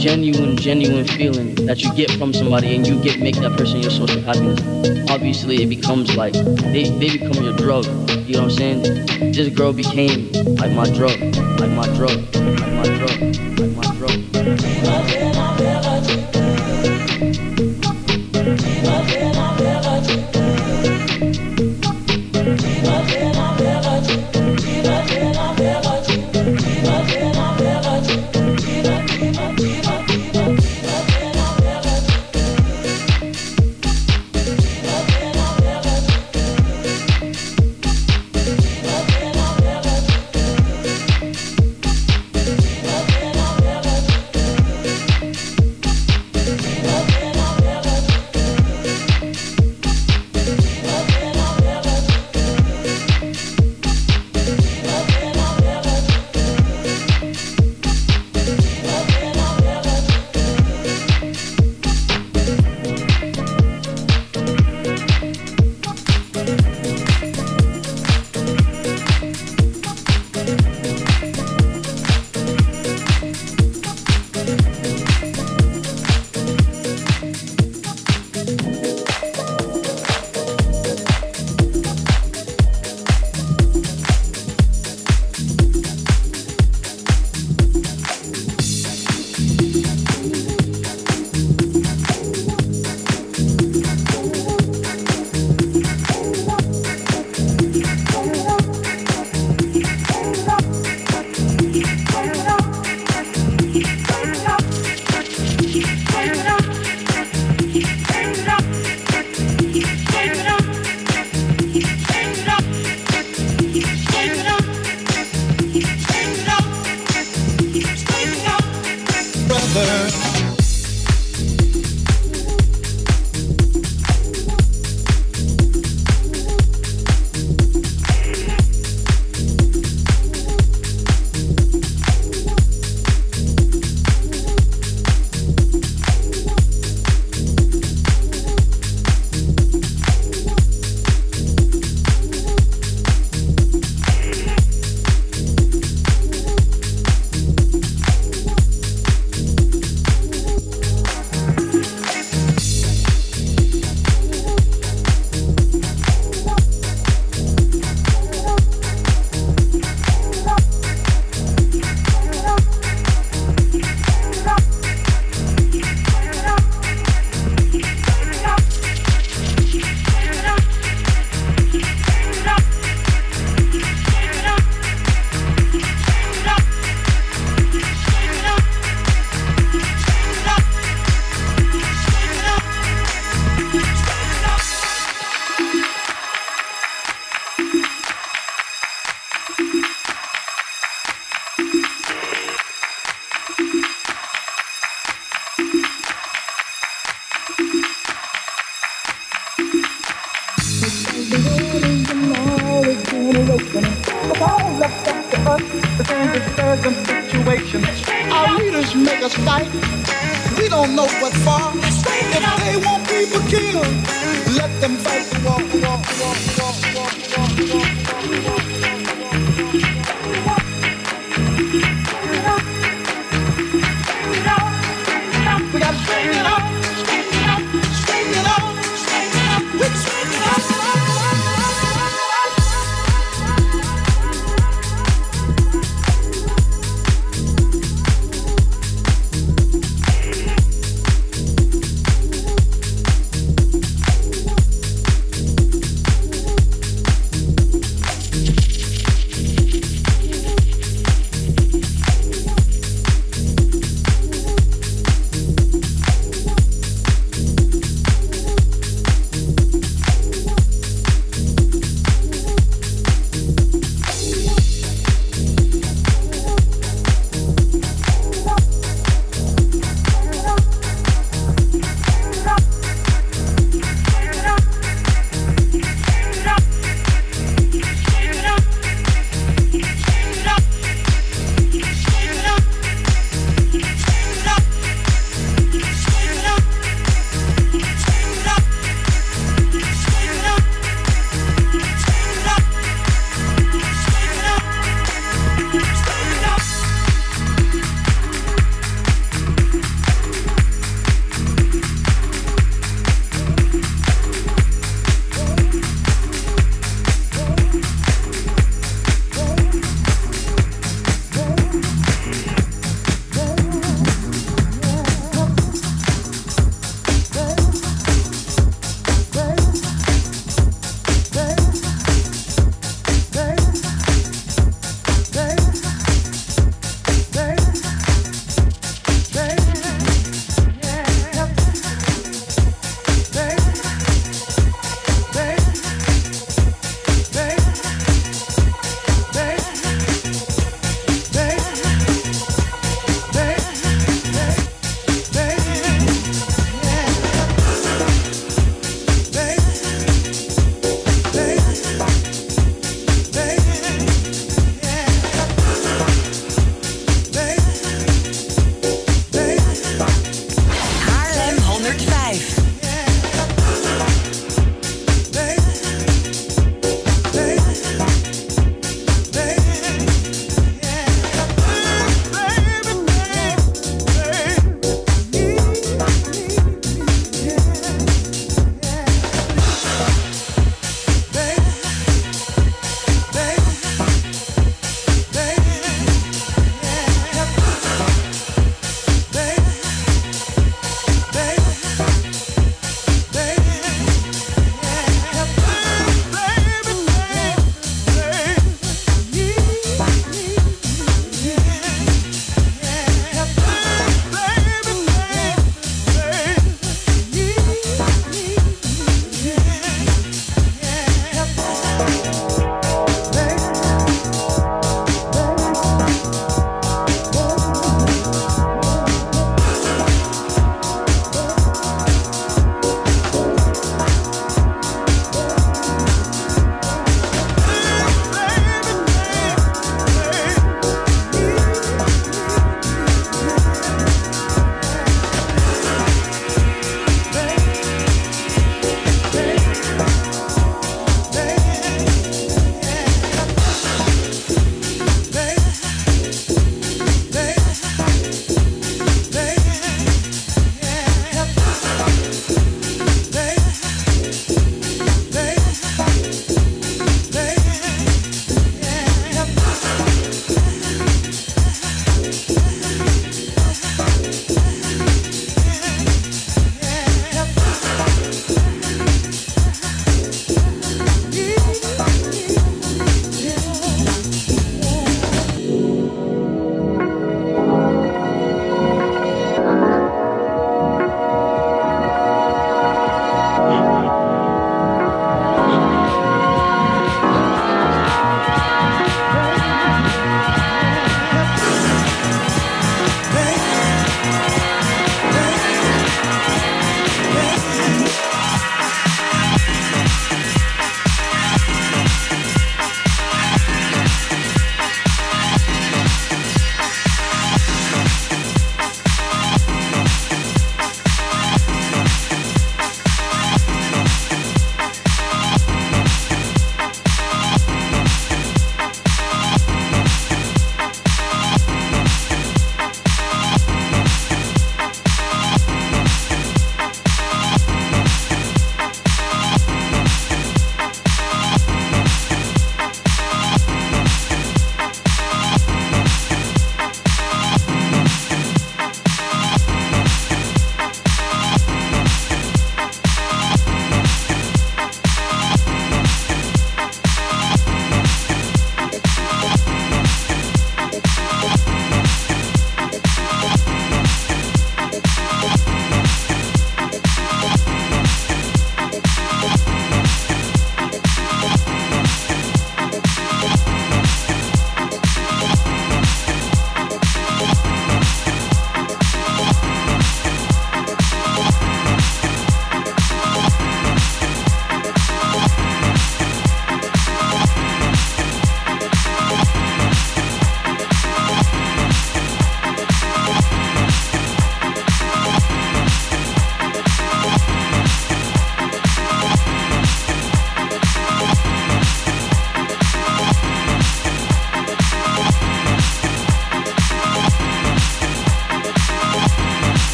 [0.00, 3.90] genuine genuine feeling that you get from somebody and you get make that person your
[3.90, 4.58] source of happiness.
[5.10, 7.84] Obviously, it becomes like they, they become your drug.
[8.26, 8.82] You know what I'm saying?
[9.32, 11.20] This girl became like my drug,
[11.60, 13.29] like my drug, like my drug,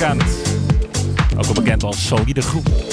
[0.00, 2.89] Ook al bekend als Solide Groep.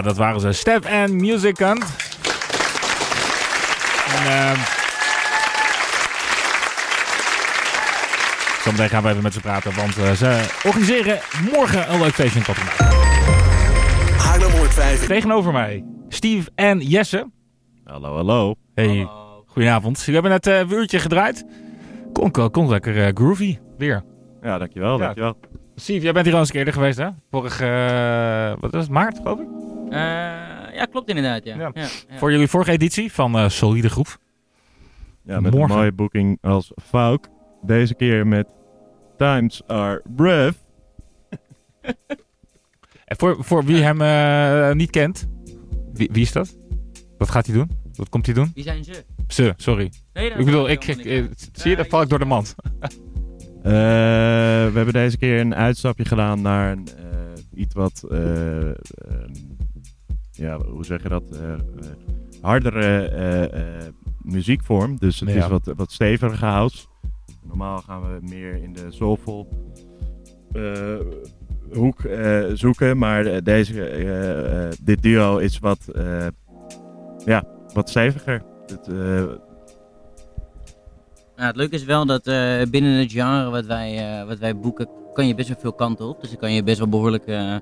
[0.00, 0.52] Ja, dat waren ze.
[0.52, 1.84] Step en Musicant.
[4.16, 4.58] En, ehm
[8.64, 11.18] Zometeen gaan we even met ze praten, want eh, ze organiseren
[11.52, 12.44] morgen een leuk feestje in.
[14.16, 15.06] Haarlem 105.
[15.06, 17.30] Tegenover mij, Steve en Jesse.
[17.84, 18.54] Hallo, hallo.
[18.74, 19.08] Hey,
[19.46, 20.04] goedenavond.
[20.04, 21.44] We hebben net eh, een uurtje gedraaid.
[22.12, 24.02] Kon, kon, kon lekker eh, groovy, weer.
[24.42, 25.04] Ja, dankjewel, Ja.
[25.04, 25.36] dankjewel.
[25.74, 27.08] Steve, jij bent hier al eens een keer eerder geweest, hè?
[27.30, 29.46] Vorig, eh, wat was het, maart, geloof ik?
[29.90, 31.56] Eh, ja, klopt inderdaad, ja.
[31.56, 31.70] Ja.
[31.74, 31.80] ja.
[32.08, 32.18] ja.
[32.18, 34.18] Voor jullie vorige editie van eh, Solide Groep.
[35.24, 35.70] Ja, met Morgen.
[35.70, 37.28] een mooie boeking als Fauk.
[37.62, 38.46] Deze keer met
[39.16, 40.56] Times Are Breath.
[43.04, 45.28] En voor, voor wie hem eh, niet kent,
[45.92, 46.58] wie, wie is dat?
[47.18, 47.70] Wat gaat hij doen?
[47.94, 48.50] Wat komt hij doen?
[48.54, 49.04] Wie zijn ze?
[49.28, 49.92] Ze, sorry.
[50.12, 51.28] Nee, dat Ik bedoel, ik, zie je,
[51.62, 52.54] dan Ja, val ik door de mand.
[53.62, 53.72] Eh,
[54.66, 58.74] we hebben deze keer een uitstapje gedaan naar een, eh, iets wat, eh, ehm,
[60.40, 61.22] ja, hoe zeg je dat?
[61.32, 61.58] Eh, eh,
[62.40, 64.98] hardere eh, eh, muziekvorm.
[64.98, 65.34] Dus het Ja.
[65.44, 66.86] is wat, wat steviger house.
[67.42, 69.48] Normaal gaan we meer in de soulful
[70.52, 70.96] eh,
[71.72, 72.98] hoek eh, zoeken.
[72.98, 76.26] Maar deze, eh, eh, dit duo is wat, eh,
[77.24, 78.42] ja, wat steviger.
[78.66, 79.24] Het, eh,
[81.36, 84.56] Nou, het leuke is wel dat eh, binnen het genre wat wij, eh, wat wij
[84.58, 86.20] boeken, kan je best wel veel kanten op.
[86.20, 87.60] Dus dan kan je best wel behoorlijk eh, eh,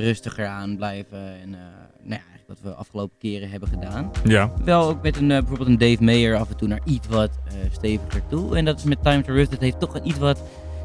[0.00, 1.40] rustiger aan blijven.
[1.40, 1.60] En eh,
[2.02, 4.10] nou ja, we afgelopen keren hebben gedaan.
[4.24, 4.52] Ja.
[4.64, 7.30] Wel ook met een, eh, bijvoorbeeld een Dave Mayer af en toe naar iets wat
[7.46, 8.56] eh, steviger toe.
[8.56, 9.50] En dat is met Time to Rust.
[9.50, 10.42] Het heeft toch een iets wat,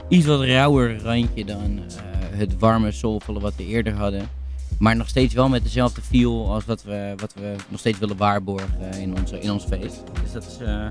[0.08, 4.30] iets wat rauwer randje dan eh, het warme soulvolle wat we eerder hadden.
[4.80, 8.18] Maar nog steeds wel met dezelfde feel als wat we, wat we nog steeds willen
[8.18, 10.04] waarborgen in, onze, in ons feest.
[10.24, 10.86] Dus dat is eh,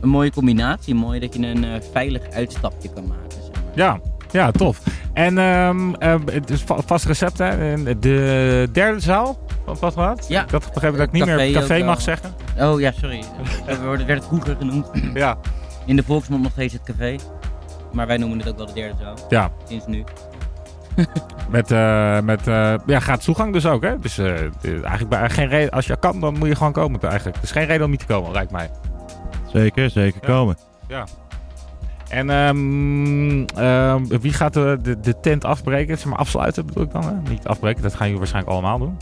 [0.00, 0.94] een mooie combinatie.
[0.94, 3.42] Mooi dat je een eh, veilig uitstapje kan maken.
[3.42, 3.72] Zeg maar.
[3.74, 4.00] Ja,
[4.32, 4.80] ja, tof.
[5.12, 7.72] En ehm, eh, het is va- vast recept, hè?
[7.72, 10.24] En De derde zaal van Patronaat?
[10.28, 10.42] Ja.
[10.42, 12.00] Ik had begrepen dat ik niet Café meer café mag wel.
[12.00, 12.34] zeggen.
[12.60, 13.22] Oh ja, sorry.
[13.66, 14.86] We worden- werd het vroeger genoemd.
[15.14, 15.38] Ja.
[15.86, 17.16] In de volksmond nog steeds het café.
[17.92, 19.14] Maar wij noemen het ook wel de derde zaal.
[19.28, 20.04] Ja, Sinds nu.
[21.48, 23.98] met, eh met eh, ja, gaat toegang dus ook, hè?
[23.98, 24.30] Dus eh,
[24.64, 27.36] eigenlijk bij, geen reden, als je kan, dan moet je gewoon komen eigenlijk.
[27.36, 28.70] Er is geen reden om niet te komen, lijkt mij.
[29.52, 30.26] zeker, zeker Ja.
[30.26, 30.56] komen.
[32.12, 35.98] En ehm, ehm, wie gaat de, de, de tent afbreken?
[35.98, 37.30] Zeg maar afsluiten bedoel ik dan, hè?
[37.30, 38.96] Niet afbreken, dat gaan jullie waarschijnlijk allemaal doen.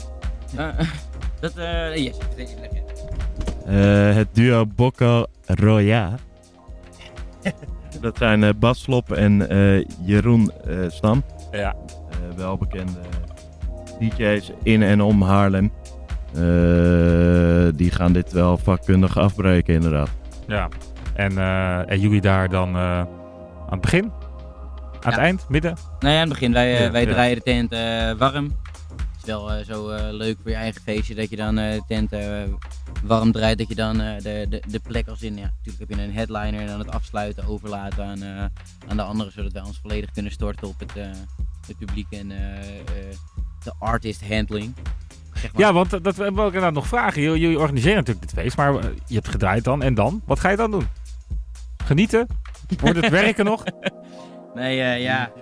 [0.57, 0.69] Eh,
[1.41, 2.17] dat, eh yes.
[3.67, 6.15] Eh, het duo Bocco Roya.
[8.01, 11.23] Dat zijn eh Bas Slop en eh, Jeroen eh, Stam.
[11.51, 11.75] Ja.
[12.11, 13.01] Eh, welbekende
[13.99, 15.73] DJ's in en om Haarlem.
[16.35, 20.11] Eh, die gaan dit wel vakkundig afbreken, inderdaad.
[20.47, 20.69] Ja.
[21.21, 23.07] En, eh, en jullie daar dan eh, aan
[23.71, 24.13] het begin?
[25.01, 25.49] Aan het eind?
[25.49, 25.77] Midden?
[25.99, 27.13] Nou ja, in het begin, wij, eh, Ja, wij ja.
[27.13, 27.71] draaien de tent
[28.19, 28.45] warm.
[28.45, 32.11] Het is wel zo leuk voor je eigen feestje dat je dan de tent
[33.03, 33.59] warm draait.
[33.59, 36.61] Dat je dan de, de, de plek als in, ja, natuurlijk heb je een headliner
[36.61, 38.51] en dan het afsluiten overlaten aan,
[38.89, 39.33] aan de anderen.
[39.33, 40.93] Zodat wij ons volledig kunnen storten op het,
[41.67, 42.29] het publiek en
[43.65, 44.75] de artist handling.
[45.35, 45.63] Zeg maar.
[45.63, 47.23] Ja, want dat wil ik inderdaad nog vragen.
[47.23, 48.73] Jullie, organiseren natuurlijk dit feest, maar
[49.07, 49.83] je hebt gedraaid dan.
[49.83, 50.23] En dan?
[50.25, 50.87] Wat ga je dan doen?
[51.91, 52.27] Genieten?
[52.81, 53.65] Wordt het werken nog?
[54.55, 55.33] Nee, eh, ja.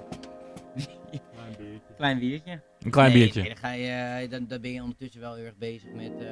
[1.96, 2.60] Klein biertje.
[2.80, 3.40] Een klein Nee, biertje.
[3.40, 6.12] Nee, dan, ga je, eh, dan, dan ben je ondertussen wel heel erg bezig met
[6.18, 6.26] eh,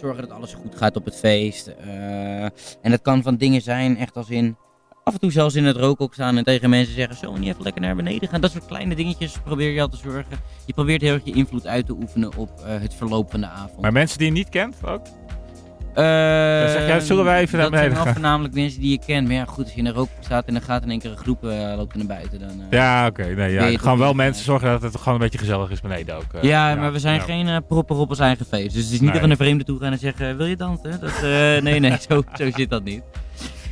[0.00, 1.66] zorgen dat alles goed gaat op het feest.
[1.66, 2.42] Eh,
[2.82, 4.56] en dat kan van dingen zijn, echt als in.
[5.04, 7.62] Af en toe zelfs in het rookhok staan en tegen mensen zeggen: Zo, niet even
[7.62, 8.40] lekker naar beneden gaan.
[8.40, 10.38] Dat soort kleine dingetjes probeer je al te zorgen.
[10.66, 13.46] Je probeert heel erg je invloed uit te oefenen op eh, het verloop van de
[13.46, 13.80] avond.
[13.80, 15.06] Maar mensen die je niet kent ook?
[15.94, 16.04] Eh,
[16.70, 18.12] zeg jij, zullen wij even naar Dat zijn beneden wel gaan?
[18.12, 19.26] voornamelijk mensen die je kent.
[19.26, 21.10] Maar ja, goed, als je in een rookhok staat en dan gaat in één keer
[21.10, 22.38] een groep eh, loopt naar buiten.
[22.38, 23.22] Dan, eh, Ja, oké.
[23.24, 23.78] nee, Weet ja.
[23.78, 24.48] toch wel mensen eh.
[24.48, 26.24] zorgen dat het gewoon een beetje gezellig is beneden ook.
[26.42, 27.20] Ja, maar we zijn ja.
[27.22, 28.74] geen propper op ons eigen feest.
[28.74, 29.12] Dus het is niet Nee.
[29.12, 31.00] dat we naar vreemden toe gaan en zeggen, wil je dansen?
[31.00, 31.20] Dat,
[31.62, 33.02] nee, nee, zo, zo zit dat niet.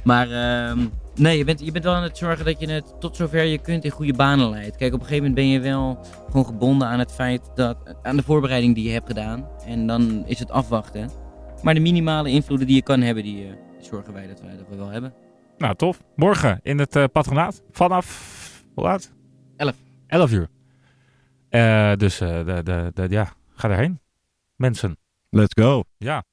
[0.05, 0.79] Maar ehm,
[1.17, 3.59] nee, je bent, je bent wel aan het zorgen dat je het tot zover je
[3.59, 4.77] kunt in goede banen leidt.
[4.77, 8.17] Kijk, op een gegeven moment ben je wel gewoon gebonden aan het feit dat, aan
[8.17, 9.47] de voorbereiding die je hebt gedaan.
[9.67, 11.11] En dan is het afwachten.
[11.63, 14.69] Maar de minimale invloeden die je kan hebben, die eh, zorgen wij dat, wij dat
[14.69, 15.15] we wel hebben.
[15.59, 16.03] Nou, tof.
[16.17, 17.63] Morgen in het eh, patronaat.
[17.71, 19.13] Vanaf, hoe laat?
[19.57, 19.77] Elf.
[20.07, 20.49] 11 uur.
[21.49, 24.01] Eh, dus eh, de, de, de, ja, ga daarheen.
[24.57, 24.97] Mensen.
[25.29, 25.85] Let's go.
[25.99, 26.25] Ja.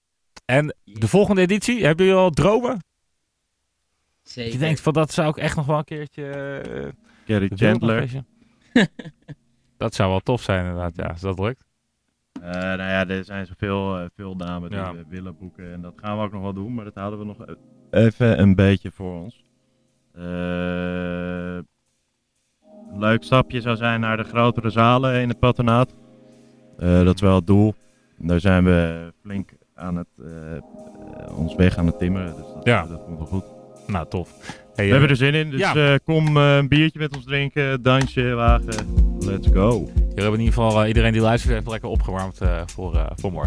[0.46, 2.84] En de volgende editie, hebben jullie al dromen?
[4.24, 4.52] Zeker.
[4.54, 6.32] Je denkt van dat zou ik echt nog wel een keertje...
[6.32, 6.88] eh,
[7.26, 8.10] Gary Chandler.
[9.78, 11.64] dat zou wel tof zijn inderdaad, ja, als dat lukt.
[12.42, 15.74] Eh, nou ja, er zijn zoveel uh, veel namen die we willen boeken.
[15.74, 17.56] En dat gaan we ook nog wel doen, maar dat houden we nog e-
[18.06, 19.46] even een beetje voor ons.
[20.14, 21.56] Eh,
[22.92, 25.96] een leuk stapje zou zijn naar de grotere zalen in het patronaat.
[26.78, 27.76] dat is wel het doel.
[28.18, 30.08] Daar zijn we flink aan het,
[31.38, 32.36] ons weg aan het timmeren.
[32.36, 32.86] Dus dat, ja.
[32.86, 33.44] dat goed.
[33.88, 34.62] Nou, tof.
[34.76, 35.72] We hebben er zin in, dus
[36.04, 39.16] kom een biertje met ons drinken, dansje, wagen.
[39.20, 39.90] Let's go.
[40.18, 43.06] We hebben in ieder geval eh, iedereen die luistert heeft lekker opgewarmd eh, voor, eh,
[43.16, 43.46] voor morgen.